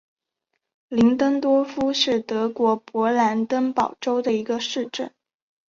[0.87, 5.13] 林登多夫是德国勃兰登堡州的一个市镇。